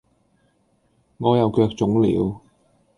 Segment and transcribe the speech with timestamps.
[1.19, 2.41] 我又腳腫了